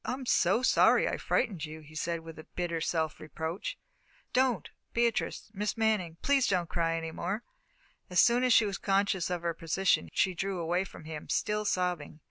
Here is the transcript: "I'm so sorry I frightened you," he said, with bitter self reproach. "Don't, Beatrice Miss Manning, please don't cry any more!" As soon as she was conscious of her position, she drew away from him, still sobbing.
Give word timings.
"I'm 0.03 0.25
so 0.25 0.63
sorry 0.63 1.07
I 1.07 1.17
frightened 1.17 1.63
you," 1.63 1.81
he 1.81 1.93
said, 1.93 2.21
with 2.21 2.43
bitter 2.55 2.81
self 2.81 3.19
reproach. 3.19 3.77
"Don't, 4.33 4.67
Beatrice 4.93 5.51
Miss 5.53 5.77
Manning, 5.77 6.17
please 6.23 6.47
don't 6.47 6.67
cry 6.67 6.97
any 6.97 7.11
more!" 7.11 7.43
As 8.09 8.19
soon 8.19 8.43
as 8.43 8.51
she 8.51 8.65
was 8.65 8.79
conscious 8.79 9.29
of 9.29 9.43
her 9.43 9.53
position, 9.53 10.09
she 10.11 10.33
drew 10.33 10.57
away 10.59 10.85
from 10.85 11.05
him, 11.05 11.29
still 11.29 11.65
sobbing. 11.65 12.19